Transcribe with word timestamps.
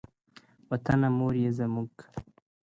وطنه 0.69 1.09
مور 1.17 1.33
یې 1.43 1.51
زموږ. 1.59 1.91